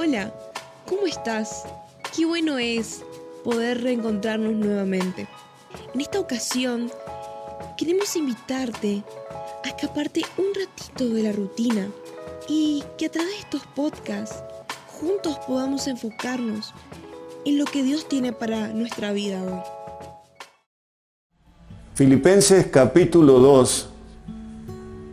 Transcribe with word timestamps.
Hola, 0.00 0.32
¿cómo 0.86 1.08
estás? 1.08 1.64
Qué 2.14 2.24
bueno 2.24 2.56
es 2.56 3.02
poder 3.42 3.82
reencontrarnos 3.82 4.52
nuevamente. 4.52 5.26
En 5.92 6.00
esta 6.00 6.20
ocasión, 6.20 6.88
queremos 7.76 8.14
invitarte 8.14 9.02
a 9.64 9.68
escaparte 9.70 10.22
un 10.36 10.54
ratito 10.54 11.08
de 11.08 11.24
la 11.24 11.32
rutina 11.32 11.88
y 12.48 12.84
que 12.96 13.06
a 13.06 13.10
través 13.10 13.32
de 13.32 13.38
estos 13.40 13.66
podcasts 13.74 14.36
juntos 15.00 15.36
podamos 15.48 15.88
enfocarnos 15.88 16.72
en 17.44 17.58
lo 17.58 17.64
que 17.64 17.82
Dios 17.82 18.08
tiene 18.08 18.32
para 18.32 18.68
nuestra 18.68 19.10
vida 19.10 19.42
hoy. 19.42 19.60
Filipenses 21.94 22.68
capítulo 22.68 23.40
2 23.40 23.88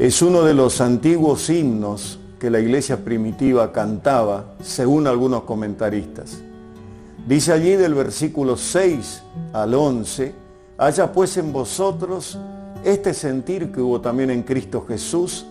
es 0.00 0.20
uno 0.20 0.42
de 0.42 0.52
los 0.52 0.82
antiguos 0.82 1.48
himnos 1.48 2.18
que 2.38 2.50
la 2.50 2.60
iglesia 2.60 3.04
primitiva 3.04 3.72
cantaba, 3.72 4.56
según 4.62 5.06
algunos 5.06 5.42
comentaristas. 5.42 6.38
Dice 7.26 7.52
allí 7.52 7.72
del 7.76 7.94
versículo 7.94 8.56
6 8.56 9.22
al 9.52 9.74
11, 9.74 10.34
haya 10.78 11.12
pues 11.12 11.36
en 11.38 11.52
vosotros 11.52 12.38
este 12.84 13.14
sentir 13.14 13.72
que 13.72 13.80
hubo 13.80 14.00
también 14.00 14.30
en 14.30 14.42
Cristo 14.42 14.84
Jesús, 14.86 15.46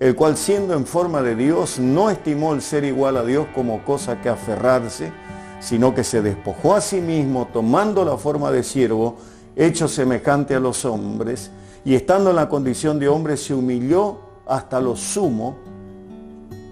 el 0.00 0.16
cual 0.16 0.36
siendo 0.36 0.74
en 0.74 0.84
forma 0.84 1.22
de 1.22 1.36
Dios 1.36 1.78
no 1.78 2.10
estimó 2.10 2.54
el 2.54 2.62
ser 2.62 2.84
igual 2.84 3.16
a 3.16 3.24
Dios 3.24 3.46
como 3.54 3.84
cosa 3.84 4.20
que 4.20 4.28
aferrarse, 4.28 5.12
sino 5.60 5.94
que 5.94 6.02
se 6.02 6.22
despojó 6.22 6.74
a 6.74 6.80
sí 6.80 7.00
mismo 7.00 7.48
tomando 7.52 8.04
la 8.04 8.16
forma 8.16 8.50
de 8.50 8.64
siervo, 8.64 9.16
hecho 9.54 9.86
semejante 9.86 10.56
a 10.56 10.60
los 10.60 10.84
hombres, 10.84 11.52
y 11.84 11.94
estando 11.94 12.30
en 12.30 12.36
la 12.36 12.48
condición 12.48 12.98
de 12.98 13.08
hombre 13.08 13.36
se 13.36 13.54
humilló 13.54 14.18
hasta 14.46 14.80
lo 14.80 14.96
sumo, 14.96 15.56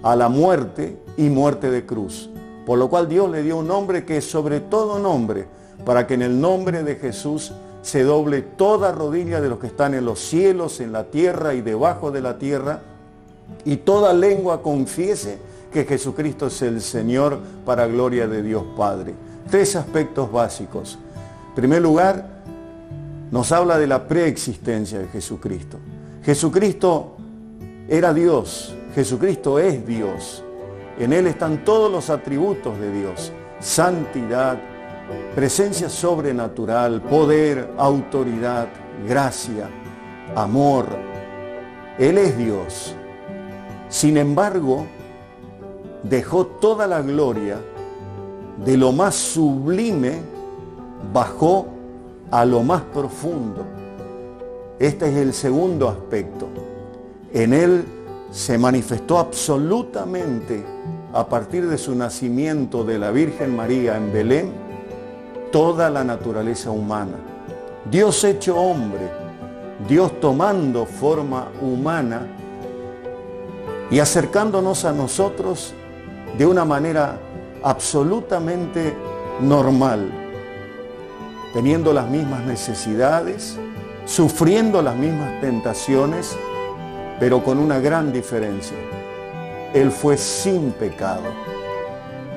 a 0.02 0.16
la 0.16 0.28
muerte 0.28 0.98
y 1.16 1.28
muerte 1.28 1.70
de 1.70 1.84
cruz. 1.86 2.30
Por 2.66 2.78
lo 2.78 2.88
cual 2.88 3.08
Dios 3.08 3.30
le 3.30 3.42
dio 3.42 3.58
un 3.58 3.68
nombre 3.68 4.04
que 4.04 4.18
es 4.18 4.30
sobre 4.30 4.60
todo 4.60 4.98
nombre, 4.98 5.46
para 5.84 6.06
que 6.06 6.14
en 6.14 6.22
el 6.22 6.40
nombre 6.40 6.82
de 6.82 6.96
Jesús 6.96 7.52
se 7.82 8.02
doble 8.02 8.42
toda 8.42 8.92
rodilla 8.92 9.40
de 9.40 9.48
los 9.48 9.58
que 9.58 9.66
están 9.66 9.94
en 9.94 10.04
los 10.04 10.20
cielos, 10.20 10.80
en 10.80 10.92
la 10.92 11.04
tierra 11.04 11.54
y 11.54 11.62
debajo 11.62 12.10
de 12.10 12.20
la 12.20 12.38
tierra, 12.38 12.80
y 13.64 13.76
toda 13.78 14.12
lengua 14.12 14.62
confiese 14.62 15.38
que 15.72 15.84
Jesucristo 15.84 16.48
es 16.48 16.62
el 16.62 16.80
Señor 16.80 17.38
para 17.64 17.86
gloria 17.86 18.26
de 18.26 18.42
Dios 18.42 18.64
Padre. 18.76 19.14
Tres 19.50 19.76
aspectos 19.76 20.30
básicos. 20.30 20.98
En 21.48 21.54
primer 21.54 21.82
lugar, 21.82 22.40
nos 23.30 23.52
habla 23.52 23.78
de 23.78 23.86
la 23.86 24.06
preexistencia 24.06 24.98
de 24.98 25.08
Jesucristo. 25.08 25.78
Jesucristo 26.22 27.16
era 27.88 28.12
Dios, 28.12 28.74
Jesucristo 28.94 29.58
es 29.58 29.86
Dios. 29.86 30.44
En 30.98 31.12
Él 31.12 31.26
están 31.26 31.64
todos 31.64 31.90
los 31.90 32.10
atributos 32.10 32.78
de 32.78 32.92
Dios. 32.92 33.32
Santidad, 33.60 34.58
presencia 35.34 35.88
sobrenatural, 35.88 37.00
poder, 37.02 37.70
autoridad, 37.78 38.68
gracia, 39.06 39.68
amor. 40.34 40.86
Él 41.98 42.18
es 42.18 42.36
Dios. 42.36 42.94
Sin 43.88 44.16
embargo, 44.16 44.86
dejó 46.02 46.46
toda 46.46 46.86
la 46.86 47.02
gloria 47.02 47.58
de 48.64 48.76
lo 48.76 48.92
más 48.92 49.14
sublime, 49.14 50.18
bajó 51.12 51.66
a 52.30 52.44
lo 52.44 52.62
más 52.62 52.82
profundo. 52.82 53.64
Este 54.78 55.08
es 55.08 55.16
el 55.16 55.32
segundo 55.32 55.88
aspecto. 55.88 56.48
En 57.32 57.52
Él 57.52 57.84
se 58.30 58.58
manifestó 58.58 59.18
absolutamente 59.18 60.64
a 61.12 61.26
partir 61.26 61.66
de 61.68 61.76
su 61.76 61.94
nacimiento 61.94 62.84
de 62.84 62.98
la 62.98 63.10
Virgen 63.10 63.56
María 63.56 63.96
en 63.96 64.12
Belén 64.12 64.52
toda 65.50 65.90
la 65.90 66.04
naturaleza 66.04 66.70
humana. 66.70 67.16
Dios 67.90 68.22
hecho 68.24 68.56
hombre, 68.56 69.10
Dios 69.88 70.20
tomando 70.20 70.86
forma 70.86 71.48
humana 71.60 72.26
y 73.90 73.98
acercándonos 73.98 74.84
a 74.84 74.92
nosotros 74.92 75.74
de 76.38 76.46
una 76.46 76.64
manera 76.64 77.18
absolutamente 77.64 78.94
normal, 79.40 80.08
teniendo 81.52 81.92
las 81.92 82.08
mismas 82.08 82.44
necesidades, 82.44 83.58
sufriendo 84.04 84.80
las 84.82 84.94
mismas 84.94 85.40
tentaciones, 85.40 86.36
pero 87.20 87.44
con 87.44 87.58
una 87.58 87.78
gran 87.78 88.12
diferencia. 88.12 88.76
Él 89.74 89.92
fue 89.92 90.16
sin 90.16 90.72
pecado. 90.72 91.22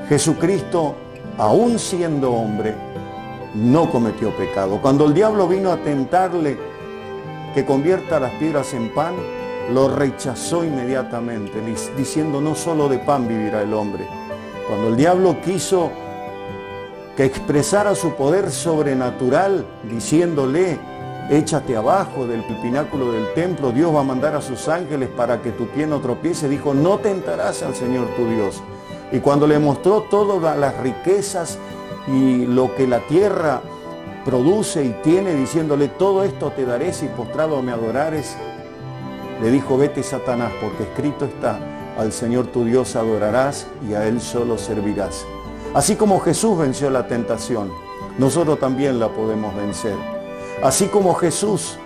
Jesucristo, 0.09 0.95
aún 1.37 1.79
siendo 1.79 2.33
hombre, 2.33 2.75
no 3.55 3.89
cometió 3.89 4.35
pecado. 4.35 4.79
Cuando 4.81 5.05
el 5.05 5.13
diablo 5.13 5.47
vino 5.47 5.71
a 5.71 5.77
tentarle 5.77 6.57
que 7.55 7.65
convierta 7.65 8.19
las 8.19 8.33
piedras 8.33 8.73
en 8.73 8.93
pan, 8.93 9.15
lo 9.73 9.87
rechazó 9.87 10.65
inmediatamente, 10.65 11.53
diciendo 11.95 12.41
no 12.41 12.53
solo 12.53 12.89
de 12.89 12.99
pan 12.99 13.27
vivirá 13.27 13.61
el 13.61 13.73
hombre. 13.73 14.05
Cuando 14.67 14.89
el 14.89 14.97
diablo 14.97 15.37
quiso 15.41 15.91
que 17.15 17.25
expresara 17.25 17.95
su 17.95 18.13
poder 18.15 18.51
sobrenatural, 18.51 19.65
diciéndole, 19.89 20.77
échate 21.29 21.75
abajo 21.75 22.27
del 22.27 22.43
pináculo 22.61 23.11
del 23.11 23.33
templo, 23.33 23.71
Dios 23.71 23.93
va 23.93 24.01
a 24.01 24.03
mandar 24.03 24.35
a 24.35 24.41
sus 24.41 24.67
ángeles 24.67 25.09
para 25.09 25.41
que 25.41 25.51
tu 25.51 25.67
pie 25.67 25.87
no 25.87 25.99
tropiece. 25.99 26.49
Dijo, 26.49 26.73
no 26.73 26.99
tentarás 26.99 27.63
al 27.63 27.75
Señor 27.75 28.07
tu 28.15 28.27
Dios. 28.27 28.61
Y 29.11 29.19
cuando 29.19 29.47
le 29.47 29.59
mostró 29.59 30.03
todas 30.09 30.57
las 30.57 30.77
riquezas 30.79 31.57
y 32.07 32.45
lo 32.45 32.75
que 32.75 32.87
la 32.87 32.99
tierra 33.07 33.61
produce 34.25 34.83
y 34.83 34.89
tiene, 35.03 35.35
diciéndole, 35.35 35.87
todo 35.87 36.23
esto 36.23 36.51
te 36.51 36.65
daré 36.65 36.93
si 36.93 37.07
postrado 37.07 37.61
me 37.61 37.71
adorares, 37.71 38.35
le 39.41 39.51
dijo, 39.51 39.77
vete 39.77 40.03
Satanás, 40.03 40.51
porque 40.61 40.83
escrito 40.83 41.25
está, 41.25 41.59
al 41.97 42.11
Señor 42.11 42.47
tu 42.47 42.65
Dios 42.65 42.95
adorarás 42.95 43.67
y 43.87 43.93
a 43.93 44.07
Él 44.07 44.21
solo 44.21 44.57
servirás. 44.57 45.25
Así 45.73 45.95
como 45.95 46.19
Jesús 46.19 46.57
venció 46.57 46.89
la 46.89 47.07
tentación, 47.07 47.71
nosotros 48.17 48.59
también 48.59 48.99
la 48.99 49.09
podemos 49.09 49.55
vencer. 49.55 50.22
Así 50.63 50.87
como 50.87 51.13
Jesús 51.15 51.77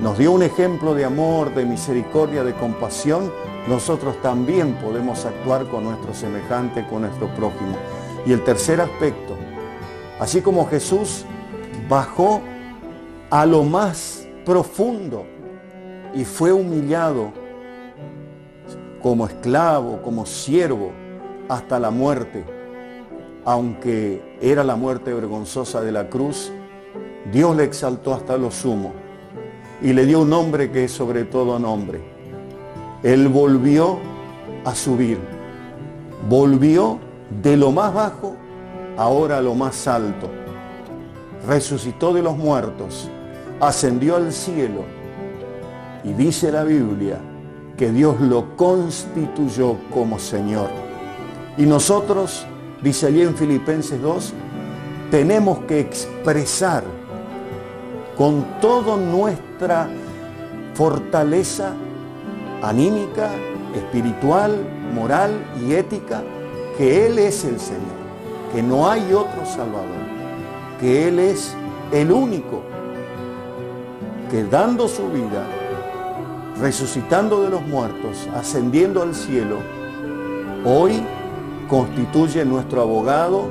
nos 0.00 0.18
dio 0.18 0.32
un 0.32 0.42
ejemplo 0.42 0.92
de 0.92 1.04
amor, 1.04 1.54
de 1.54 1.64
misericordia, 1.64 2.42
de 2.42 2.52
compasión, 2.52 3.32
nosotros 3.68 4.20
también 4.22 4.74
podemos 4.74 5.24
actuar 5.24 5.68
con 5.68 5.84
nuestro 5.84 6.12
semejante, 6.14 6.84
con 6.88 7.02
nuestro 7.02 7.32
prójimo. 7.36 7.76
Y 8.26 8.32
el 8.32 8.42
tercer 8.42 8.80
aspecto, 8.80 9.36
así 10.18 10.40
como 10.40 10.66
Jesús 10.66 11.24
bajó 11.88 12.40
a 13.30 13.46
lo 13.46 13.62
más 13.62 14.26
profundo 14.44 15.24
y 16.12 16.24
fue 16.24 16.52
humillado 16.52 17.32
como 19.00 19.28
esclavo, 19.28 20.02
como 20.02 20.26
siervo, 20.26 20.90
hasta 21.48 21.78
la 21.78 21.92
muerte, 21.92 22.44
aunque 23.44 24.36
era 24.40 24.64
la 24.64 24.74
muerte 24.74 25.14
vergonzosa 25.14 25.82
de 25.82 25.92
la 25.92 26.08
cruz, 26.08 26.50
Dios 27.32 27.56
le 27.56 27.64
exaltó 27.64 28.14
hasta 28.14 28.36
lo 28.36 28.50
sumo 28.50 28.92
y 29.82 29.92
le 29.92 30.06
dio 30.06 30.20
un 30.20 30.30
nombre 30.30 30.70
que 30.70 30.84
es 30.84 30.92
sobre 30.92 31.24
todo 31.24 31.58
nombre. 31.58 32.00
Él 33.02 33.28
volvió 33.28 33.98
a 34.64 34.74
subir, 34.74 35.18
volvió 36.28 36.98
de 37.42 37.56
lo 37.56 37.70
más 37.70 37.92
bajo 37.92 38.36
ahora 38.96 39.38
a 39.38 39.40
lo 39.40 39.54
más 39.54 39.86
alto. 39.86 40.30
Resucitó 41.46 42.14
de 42.14 42.22
los 42.22 42.36
muertos, 42.36 43.10
ascendió 43.60 44.16
al 44.16 44.32
cielo 44.32 44.84
y 46.02 46.12
dice 46.12 46.50
la 46.52 46.64
Biblia 46.64 47.18
que 47.76 47.90
Dios 47.90 48.20
lo 48.20 48.56
constituyó 48.56 49.76
como 49.92 50.18
Señor. 50.18 50.68
Y 51.56 51.66
nosotros, 51.66 52.46
dice 52.82 53.06
allí 53.06 53.22
en 53.22 53.36
Filipenses 53.36 54.00
2, 54.00 54.32
tenemos 55.10 55.58
que 55.60 55.80
expresar 55.80 56.84
con 58.16 58.44
toda 58.60 58.96
nuestra 58.96 59.88
fortaleza 60.74 61.72
anímica, 62.62 63.30
espiritual, 63.74 64.56
moral 64.94 65.32
y 65.60 65.74
ética, 65.74 66.22
que 66.78 67.06
Él 67.06 67.18
es 67.18 67.44
el 67.44 67.58
Señor, 67.58 67.82
que 68.52 68.62
no 68.62 68.88
hay 68.88 69.12
otro 69.12 69.44
Salvador, 69.44 70.04
que 70.80 71.08
Él 71.08 71.18
es 71.18 71.54
el 71.92 72.10
único 72.12 72.62
que 74.30 74.44
dando 74.44 74.88
su 74.88 75.08
vida, 75.08 75.44
resucitando 76.60 77.42
de 77.42 77.50
los 77.50 77.62
muertos, 77.62 78.28
ascendiendo 78.34 79.02
al 79.02 79.14
cielo, 79.14 79.58
hoy 80.64 81.02
constituye 81.68 82.44
nuestro 82.44 82.82
abogado, 82.82 83.48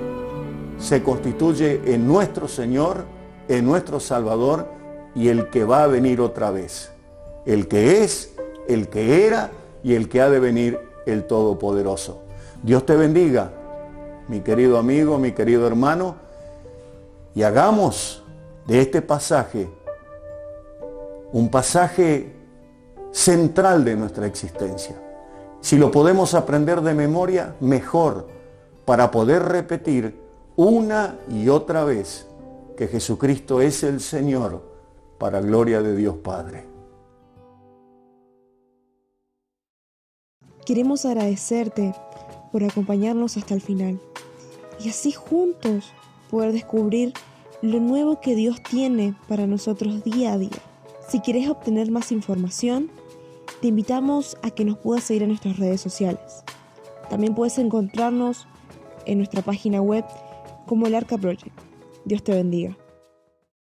se 0.78 1.04
constituye 1.04 1.82
en 1.94 2.08
nuestro 2.08 2.48
Señor 2.48 3.06
en 3.48 3.66
nuestro 3.66 4.00
Salvador 4.00 4.68
y 5.16 5.30
el 5.30 5.50
que 5.50 5.64
va 5.64 5.84
a 5.84 5.88
venir 5.88 6.22
otra 6.22 6.52
vez. 6.52 6.92
El 7.46 7.68
que 7.68 8.04
es, 8.04 8.34
el 8.68 8.88
que 8.90 9.26
era 9.26 9.52
y 9.84 9.96
el 9.96 10.10
que 10.10 10.22
ha 10.22 10.30
de 10.30 10.40
venir 10.40 10.80
el 11.06 11.26
Todopoderoso. 11.26 12.22
Dios 12.62 12.86
te 12.86 12.96
bendiga 12.96 13.52
mi 14.28 14.40
querido 14.40 14.78
amigo, 14.78 15.18
mi 15.18 15.34
querido 15.34 15.68
hermano, 15.68 16.16
y 17.36 17.44
hagamos 17.44 18.24
de 18.66 18.82
este 18.82 19.02
pasaje 19.02 19.68
un 21.34 21.50
pasaje 21.50 22.32
central 23.12 23.84
de 23.84 23.96
nuestra 23.96 24.28
existencia. 24.28 24.96
Si 25.62 25.78
lo 25.78 25.92
podemos 25.92 26.36
aprender 26.36 26.82
de 26.82 26.94
memoria, 26.94 27.56
mejor, 27.60 28.28
para 28.86 29.10
poder 29.10 29.44
repetir 29.44 30.16
una 30.56 31.18
y 31.30 31.50
otra 31.50 31.84
vez 31.84 32.28
que 32.76 32.88
Jesucristo 32.88 33.62
es 33.62 33.84
el 33.84 34.00
Señor 34.00 34.64
para 35.20 35.42
gloria 35.42 35.82
de 35.82 35.96
Dios 35.96 36.16
Padre. 36.18 36.66
Queremos 40.66 41.06
agradecerte 41.06 41.94
por 42.52 42.64
acompañarnos 42.64 43.38
hasta 43.38 43.54
el 43.54 43.62
final 43.62 44.00
y 44.80 44.90
así 44.90 45.12
juntos 45.12 45.94
poder 46.30 46.52
descubrir 46.52 47.14
lo 47.62 47.80
nuevo 47.80 48.20
que 48.22 48.36
Dios 48.36 48.62
tiene 48.64 49.16
para 49.28 49.46
nosotros 49.48 50.04
día 50.04 50.34
a 50.34 50.38
día. 50.38 50.50
Si 51.08 51.20
quieres 51.20 51.50
obtener 51.50 51.92
más 51.92 52.12
información, 52.12 52.90
te 53.62 53.68
invitamos 53.68 54.38
a 54.42 54.52
que 54.52 54.66
nos 54.66 54.78
puedas 54.78 55.04
seguir 55.04 55.24
en 55.24 55.30
nuestras 55.30 55.58
redes 55.58 55.82
sociales. 55.82 56.44
También 57.10 57.36
puedes 57.36 57.58
encontrarnos 57.58 58.48
en 59.06 59.18
nuestra 59.20 59.42
página 59.42 59.82
web 59.82 60.06
como 60.66 60.88
el 60.88 60.96
Arca 60.96 61.18
Project. 61.18 61.73
Dios 62.06 62.24
te 62.24 62.34
bendiga. 62.34 62.78